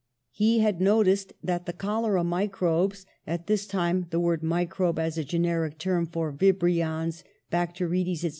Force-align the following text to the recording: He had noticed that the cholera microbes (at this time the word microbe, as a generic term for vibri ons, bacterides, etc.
He 0.31 0.61
had 0.61 0.81
noticed 0.81 1.31
that 1.43 1.67
the 1.67 1.73
cholera 1.73 2.23
microbes 2.23 3.05
(at 3.27 3.45
this 3.45 3.67
time 3.67 4.07
the 4.09 4.19
word 4.19 4.41
microbe, 4.41 4.97
as 4.97 5.15
a 5.15 5.23
generic 5.23 5.77
term 5.77 6.07
for 6.07 6.33
vibri 6.33 6.83
ons, 6.83 7.23
bacterides, 7.51 8.23
etc. 8.25 8.29